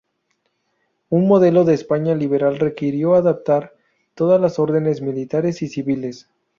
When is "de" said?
1.63-1.75